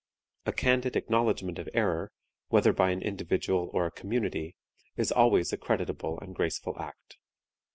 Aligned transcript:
A 0.47 0.51
candid 0.51 0.95
acknowledgment 0.95 1.59
of 1.59 1.69
error, 1.75 2.11
whether 2.47 2.73
by 2.73 2.89
an 2.89 3.03
individual 3.03 3.69
or 3.71 3.85
a 3.85 3.91
community, 3.91 4.55
is 4.97 5.11
always 5.11 5.53
a 5.53 5.57
creditable 5.57 6.17
and 6.21 6.33
graceful 6.33 6.75
act. 6.81 7.17